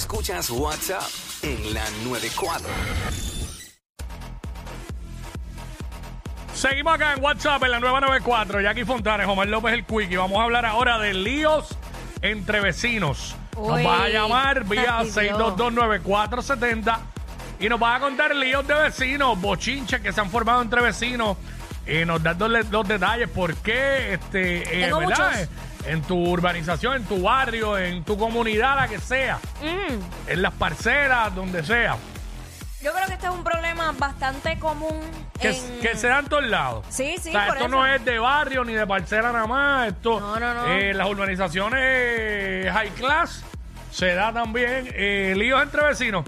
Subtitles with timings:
[0.00, 1.02] Escuchas WhatsApp
[1.42, 2.66] en la 94.
[6.54, 8.62] Seguimos acá en WhatsApp en la nueva 94.
[8.62, 10.10] Jackie Fontanes, Omar López el Quick.
[10.10, 11.76] Y vamos a hablar ahora de líos
[12.22, 13.36] entre vecinos.
[13.54, 15.16] Nos vas a llamar vía Ay, Dios.
[15.38, 16.98] 6229470
[17.60, 21.36] y nos vas a contar líos de vecinos, bochinches que se han formado entre vecinos.
[21.86, 25.00] Y nos das los, los detalles por qué, este, eh, ¿verdad?
[25.02, 25.48] muchos.
[25.86, 30.52] En tu urbanización, en tu barrio, en tu comunidad, la que sea, Mm, en las
[30.54, 31.96] parcelas, donde sea.
[32.82, 35.00] yo creo que este es un problema bastante común.
[35.40, 36.84] Que, en- que se da en todos lados.
[36.90, 37.76] Sí, sí, O sea, por esto eso.
[37.76, 39.88] no es de barrio ni de parcela nada más.
[39.88, 40.66] Esto, No, no, no.
[40.66, 43.42] eh, las urbanizaciones high class
[43.90, 44.88] se da también.
[44.94, 46.24] eh, líos entre vecinos,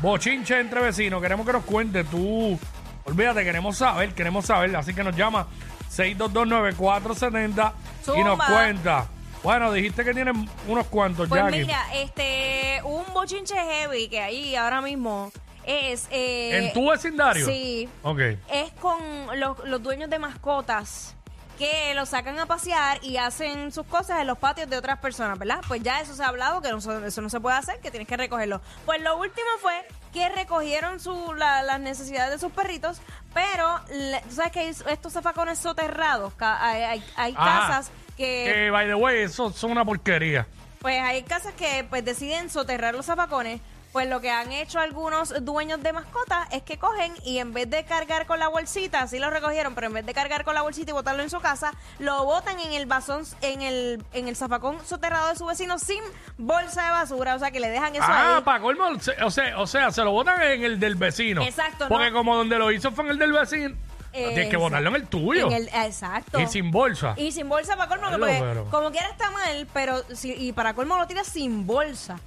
[0.00, 1.22] bochinches entre vecinos.
[1.22, 2.58] Queremos que nos cuente tú.
[3.04, 4.74] Olvídate, queremos saber, queremos saber.
[4.76, 5.46] Así que nos llama
[5.90, 7.72] 6229470
[8.16, 8.46] y nos Zumba.
[8.46, 9.06] cuenta.
[9.42, 11.60] Bueno, dijiste que tienen unos cuantos, Pues Jackie.
[11.60, 15.30] mira, este, un bochinche heavy que hay ahora mismo
[15.64, 16.08] es...
[16.10, 17.46] eh, ¿En tu vecindario?
[17.46, 17.88] Sí.
[18.02, 18.18] Ok.
[18.50, 18.98] Es con
[19.38, 21.14] los, los dueños de mascotas
[21.56, 25.38] que los sacan a pasear y hacen sus cosas en los patios de otras personas,
[25.38, 25.60] ¿verdad?
[25.66, 27.90] Pues ya eso se ha hablado, que no, se- eso no se puede hacer, que
[27.90, 28.60] tienes que recogerlo.
[28.86, 33.00] Pues lo último fue que recogieron su, la- las necesidades de sus perritos,
[33.34, 37.68] pero le- tú sabes que estos zafacones soterrados, ca- hay, hay- hay Ajá.
[37.68, 38.52] casas que...
[38.52, 40.46] Que, by the way, eso son una porquería.
[40.80, 43.60] Pues hay casas que pues deciden soterrar los zapacones.
[43.92, 47.70] Pues lo que han hecho algunos dueños de mascotas es que cogen y en vez
[47.70, 50.60] de cargar con la bolsita, así lo recogieron, pero en vez de cargar con la
[50.62, 54.36] bolsita y botarlo en su casa, lo botan en el vasón, en el, en el
[54.36, 56.02] zafacón soterrado de su vecino sin
[56.36, 57.34] bolsa de basura.
[57.34, 58.42] O sea que le dejan eso Ah, ahí.
[58.42, 61.42] para colmo, se- o sea, o sea, se lo botan en el del vecino.
[61.42, 61.88] Exacto, ¿no?
[61.88, 63.74] Porque como donde lo hizo fue en el del vecino,
[64.12, 65.46] tienes que botarlo en el tuyo.
[65.48, 66.38] En el- exacto.
[66.38, 67.14] Y sin bolsa.
[67.16, 70.74] Y sin bolsa para colmo, porque pero- como quiera está mal, pero si, y para
[70.74, 72.18] colmo lo tiras sin bolsa.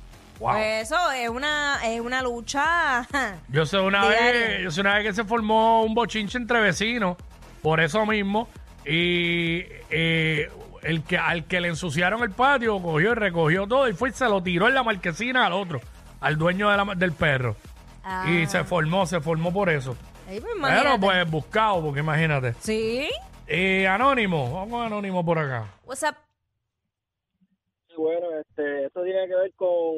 [0.41, 0.53] Wow.
[0.53, 3.07] Pues eso es una, es una lucha.
[3.49, 7.15] Yo sé una vez, yo sé una vez que se formó un bochinche entre vecinos,
[7.61, 8.47] por eso mismo,
[8.83, 10.49] y eh,
[10.81, 14.13] el que al que le ensuciaron el patio cogió y recogió todo y fue y
[14.13, 15.79] se lo tiró en la marquesina al otro,
[16.21, 17.55] al dueño de la- del perro.
[18.03, 18.25] Ah.
[18.27, 19.95] Y se formó, se formó por eso.
[20.27, 22.55] Ay, pues, Pero pues buscado, porque imagínate.
[22.61, 23.07] Sí.
[23.45, 25.65] Eh, anónimo, vamos con anónimo por acá.
[25.85, 26.15] What's up?
[27.91, 29.95] Sí, Bueno, este, esto tiene que ver con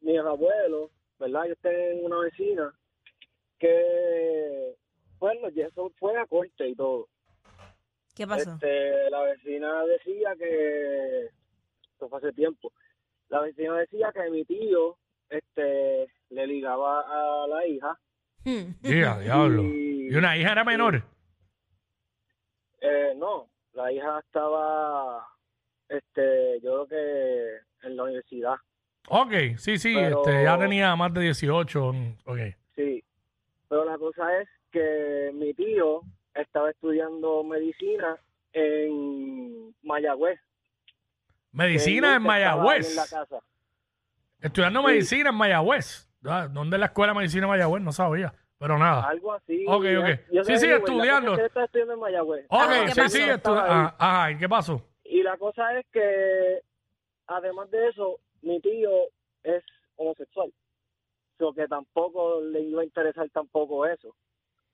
[0.00, 1.44] mis abuelos, ¿verdad?
[1.48, 2.72] Yo tengo una vecina
[3.58, 4.74] que,
[5.18, 7.08] bueno, y eso fue a corte y todo.
[8.14, 8.52] ¿Qué pasó?
[8.52, 11.26] Este, la vecina decía que,
[11.92, 12.72] esto fue hace tiempo,
[13.28, 14.96] la vecina decía que mi tío,
[15.28, 17.98] este, le ligaba a la hija.
[18.44, 18.72] Hmm.
[18.80, 19.62] Diga, diablo.
[19.64, 21.02] Y- Y una hija era menor.
[22.80, 25.26] Eh, no, la hija estaba,
[25.88, 28.54] este, yo creo que en la universidad.
[29.08, 31.92] Ok, sí, sí, Pero- este, ya tenía más de 18.
[31.92, 32.38] mm, Ok.
[32.74, 33.04] Sí,
[33.68, 36.02] pero la cosa es que mi tío
[36.34, 38.16] estaba estudiando medicina
[38.52, 40.38] en Mayagüez.
[40.38, 42.90] que Medicina en ahí Mayagüez.
[42.90, 43.38] En la casa.
[44.40, 44.86] Estudiando Sí.
[44.86, 46.08] medicina en Mayagüez.
[46.24, 47.82] Ah, ¿Dónde es la escuela de medicina en Mayagüez?
[47.82, 48.34] No sabía.
[48.58, 49.08] Pero nada.
[49.08, 49.64] Algo así.
[49.68, 50.08] Ok, ok.
[50.32, 51.34] Yo Sí, sé, sí, estudiando.
[51.34, 52.44] él estudiando en Mayagüez.
[52.48, 53.16] Ok, Ah, ¿qué sí, pasó?
[53.16, 53.70] sí, estu- Estaba ahí.
[53.70, 54.82] ah, Ajá, ¿y qué pasó?
[55.16, 56.60] Y la cosa es que,
[57.26, 58.90] además de eso, mi tío
[59.42, 59.64] es
[59.96, 60.52] homosexual.
[61.38, 64.14] So que tampoco le iba a interesar tampoco eso.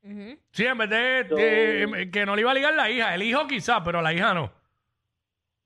[0.02, 0.36] Ujú.
[0.50, 3.14] Sí, en vez de, So- de- em, que no le iba a ligar la hija.
[3.14, 4.50] El hijo quizá, pero la hija no.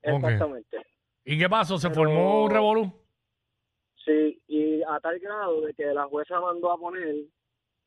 [0.03, 0.77] Exactamente.
[1.25, 1.79] ¿Y qué pasó?
[1.79, 2.93] ¿Se Pero- formó un revolú?
[4.05, 7.15] Sí, y a tal grado de que la jueza mandó a poner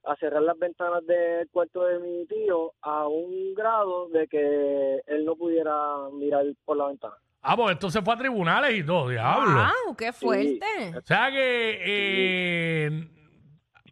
[0.05, 5.25] a cerrar las ventanas del cuarto de mi tío a un grado de que él
[5.25, 5.75] no pudiera
[6.13, 7.15] mirar por la ventana.
[7.43, 9.51] Ah, pues esto se fue a tribunales y todo, diablo.
[9.87, 10.67] Wow, qué fuerte.
[10.97, 13.09] O sea que eh,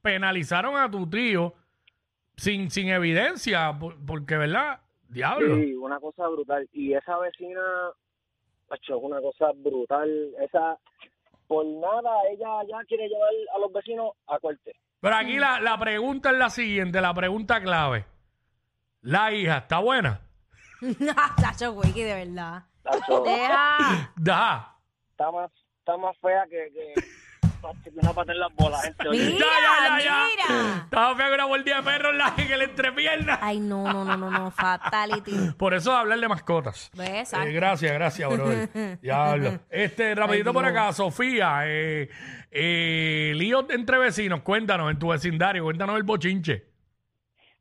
[0.02, 1.54] penalizaron a tu tío
[2.36, 4.80] sin, sin evidencia, por- porque, ¿verdad?
[5.08, 5.56] Diablo.
[5.56, 6.68] Sí, una cosa brutal.
[6.72, 7.60] Y esa vecina,
[8.68, 10.10] macho, es una cosa brutal.
[10.42, 10.78] Esa,
[11.46, 14.74] por nada, ella ya quiere llevar a los vecinos a corte.
[15.00, 18.04] Pero aquí la, la pregunta es la siguiente, la pregunta clave.
[19.02, 20.20] ¿La hija está buena?
[21.40, 22.64] Tacho, wiki, de verdad.
[22.82, 24.12] Tacho, Deja.
[24.16, 24.76] Da.
[25.10, 26.94] está más, está más fea que, que
[28.02, 29.08] una pata en las bolas, gente.
[29.08, 29.32] oye.
[29.32, 29.46] Mira,
[29.96, 30.82] mira.
[30.84, 33.38] Estaba fea que una mordida de perro en la en el entrepierna.
[33.42, 34.50] Ay, no, no, no, no, no.
[34.50, 35.32] Fatality.
[35.56, 36.90] Por eso hablar de mascotas.
[36.94, 37.08] ¿Ves?
[37.08, 37.48] Eh, Exacto.
[37.52, 38.98] gracias, gracias, brother.
[39.02, 39.58] Diablo.
[39.70, 41.60] Este, rapidito Ay, por acá, Sofía.
[41.66, 42.08] Eh,
[42.50, 46.66] eh, líos entre vecinos, cuéntanos en tu vecindario, cuéntanos el bochinche.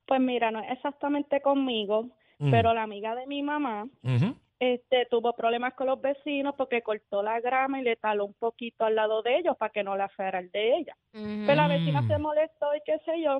[0.05, 2.09] Pues mira, no es exactamente conmigo,
[2.39, 2.51] Mm.
[2.51, 4.37] pero la amiga de mi mamá, Ujú.
[4.59, 8.85] Este, tuvo problemas con los vecinos porque cortó la grama y le taló un poquito
[8.85, 10.97] al lado de ellos para que no la fuera el de ella.
[11.11, 13.39] Pero la vecina se molestó y qué sé yo.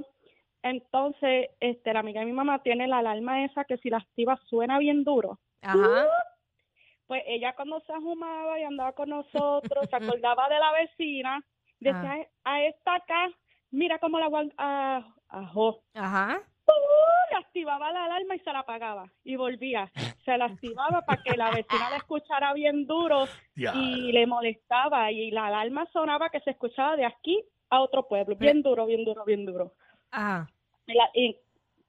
[0.62, 4.40] Entonces, este, la amiga de mi mamá tiene la alarma esa que si la activa
[4.46, 5.40] suena bien duro.
[5.62, 6.08] Ajá.
[7.08, 11.42] Pues ella cuando se ajumaba y andaba con nosotros, se acordaba de la vecina,
[11.80, 13.30] decía, a esta acá,
[13.72, 15.82] mira cómo la ah, ajó.
[15.94, 16.42] Ajá.
[16.68, 17.32] ¡Uh!
[17.32, 19.90] Le activaba la alarma y se la apagaba y volvía.
[20.28, 25.32] Se la activaba para que la vecina la escuchara bien duro y le molestaba y
[25.32, 29.24] la alarma sonaba que se escuchaba de aquí a otro pueblo, bien duro, bien duro,
[29.24, 29.74] bien duro.
[30.12, 30.50] Ajá.
[30.86, 31.38] Y, la- y,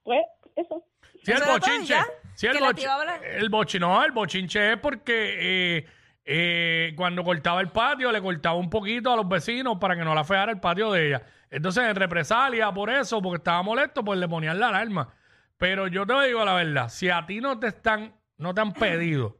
[0.05, 0.20] pues
[0.55, 0.85] eso.
[1.25, 1.94] Sí, el ¿Eso era todo bochinche.
[2.35, 5.87] Sí, el ¿Que le bochi- activaba la- el bochi- no, el bochinche es porque eh,
[6.25, 10.14] eh, cuando cortaba el patio le cortaba un poquito a los vecinos para que no
[10.14, 11.23] la feara el patio de ella.
[11.50, 15.12] Entonces, en represalia por eso, porque estaba molesto, pues le ponían la alarma.
[15.56, 18.73] Pero yo te digo la verdad, si a ti no te están, no te han
[18.73, 19.38] pedido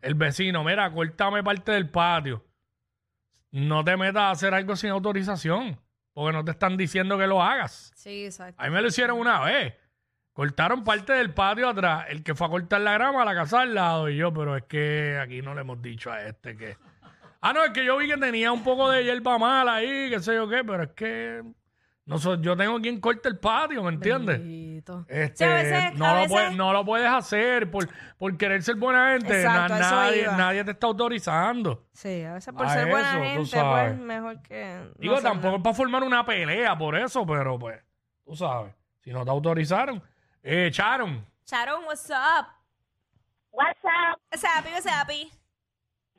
[0.00, 2.44] el vecino, mira, córtame parte del patio,
[3.50, 5.78] no te metas a hacer algo sin autorización,
[6.12, 7.92] porque no te están diciendo que lo hagas.
[7.94, 8.60] Sí, exacto.
[8.62, 9.74] A mí me lo hicieron una vez.
[10.32, 12.06] Cortaron parte del patio atrás.
[12.08, 14.08] El que fue a cortar la grama a la casa al lado.
[14.08, 16.76] Y yo, pero es que aquí no le hemos dicho a este que.
[17.42, 20.20] Ah, no, es que yo vi que tenía un poco de hierba mala ahí, qué
[20.20, 21.42] sé yo qué, pero es que.
[22.04, 24.38] No so- yo tengo quien corte el patio, ¿me entiendes?
[24.40, 25.04] Bendito.
[25.08, 27.88] Este, Sí, a veces- no, a lo veces- puedes, no lo puedes hacer por,
[28.18, 29.40] por querer ser buena gente.
[29.42, 30.36] Exacto, Na- eso nadie, iba.
[30.36, 31.86] nadie te está autorizando.
[31.92, 33.92] Sí, a veces por A ser buena eso, tú gente, sabes.
[33.92, 34.80] pues mejor que.
[34.84, 35.56] no Digo, hacer tampoco nada.
[35.58, 37.80] es para formar una pelea por eso, pero pues,
[38.24, 40.02] tú sabes, si no te autorizaron,
[40.42, 41.24] eh, echaron.
[41.46, 42.46] Sharon, what's up?
[43.52, 45.30] WhatsApp, What's happy, what's happy?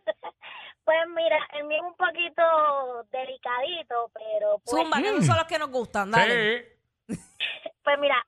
[0.86, 5.48] pues mira, el mío es un poquito delicadito, pero pues, Zumba, que esos son los
[5.48, 6.78] que nos gustan, dale.
[7.08, 7.16] Sí.
[7.84, 8.26] pues mira,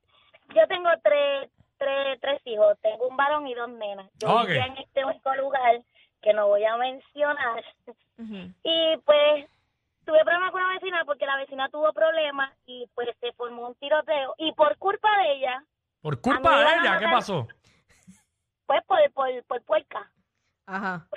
[0.54, 4.10] yo tengo tres, tres, tres hijos, tengo un varón y dos nenas.
[4.20, 5.82] Yo vivía en este único lugar
[6.22, 7.64] que no voy a mencionar
[8.18, 9.50] y pues
[10.06, 13.76] tuve problemas con la vecina porque la vecina tuvo problemas y pues se formó un
[13.76, 15.64] tiroteo y por culpa de ella,
[16.02, 17.48] Por culpa de ella, ¿qué pasó?
[18.66, 20.12] pues por, por, por puerca.
[20.66, 21.08] Ajá.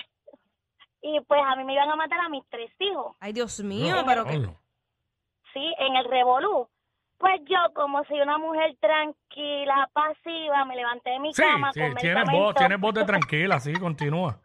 [1.00, 3.16] Y pues a mí me iban a matar a mis tres hijos.
[3.20, 4.38] Ay, Dios mío, No, pero no, que.
[5.52, 6.68] sí, en el revolú.
[7.18, 11.80] Pues yo, como soy una mujer tranquila, pasiva, me levanté de mi Sí, cama sí,
[11.80, 14.38] con tienes voz, tienes voz de tranquila, sí, continúa.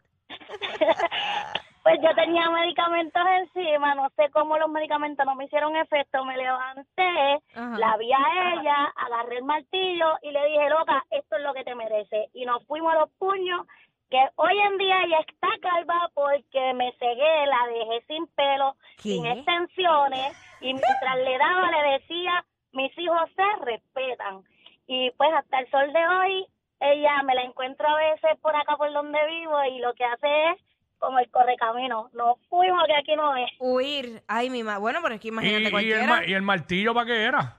[1.84, 6.34] Pues yo tenía medicamentos encima, no sé cómo los medicamentos no me hicieron efecto, me
[6.34, 7.78] levanté, Ajá.
[7.78, 11.62] la vi a ella, agarré el martillo y le dije, loca, esto es lo que
[11.62, 12.30] te merece.
[12.32, 13.66] Y nos fuimos a los puños,
[14.14, 19.10] que hoy en día ella está calva porque me cegué, la dejé sin pelo, ¿Qué?
[19.10, 24.42] sin extensiones, y mientras le daba le decía, mis hijos se respetan.
[24.86, 26.46] Y pues hasta el sol de hoy,
[26.80, 30.50] ella me la encuentro a veces por acá por donde vivo y lo que hace
[30.50, 30.60] es
[30.98, 32.10] como el correcamino.
[32.12, 33.50] Nos fuimos que aquí no es.
[33.58, 34.22] Huir.
[34.28, 34.80] Ay, mi madre.
[34.80, 36.06] Bueno, pero es que ¿Y, imagínate y el, cualquiera.
[36.06, 37.56] ma- ¿Y el martillo para qué era?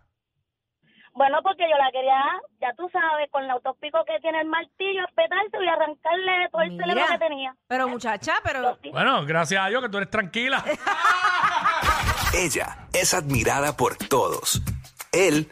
[1.15, 2.21] Bueno, porque yo la quería,
[2.59, 6.77] ya tú sabes, con el autopico que tiene el martillo, petarse y arrancarle todo el
[6.77, 7.55] cerebro que tenía.
[7.67, 8.77] Pero muchacha, pero.
[8.91, 10.63] Bueno, gracias a Dios que tú eres tranquila.
[12.33, 14.61] Ella es admirada por todos.
[15.13, 15.49] Él,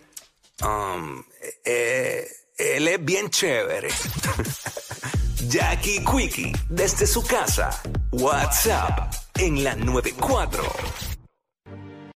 [0.62, 1.24] um,
[1.63, 2.25] eh,
[2.57, 3.88] él es bien chévere.
[5.48, 7.69] Jackie Quickie, desde su casa.
[8.12, 10.63] WhatsApp en la 94.